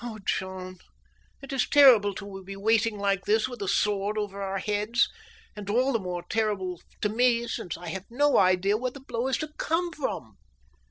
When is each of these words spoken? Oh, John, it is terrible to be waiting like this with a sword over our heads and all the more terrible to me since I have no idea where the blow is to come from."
Oh, 0.03 0.17
John, 0.25 0.79
it 1.43 1.53
is 1.53 1.69
terrible 1.69 2.15
to 2.15 2.43
be 2.43 2.55
waiting 2.55 2.97
like 2.97 3.25
this 3.25 3.47
with 3.47 3.61
a 3.61 3.67
sword 3.67 4.17
over 4.17 4.41
our 4.41 4.57
heads 4.57 5.07
and 5.55 5.69
all 5.69 5.93
the 5.93 5.99
more 5.99 6.23
terrible 6.23 6.81
to 7.01 7.09
me 7.09 7.45
since 7.47 7.77
I 7.77 7.89
have 7.89 8.05
no 8.09 8.39
idea 8.39 8.77
where 8.77 8.89
the 8.89 8.99
blow 8.99 9.27
is 9.27 9.37
to 9.37 9.53
come 9.59 9.93
from." 9.93 10.37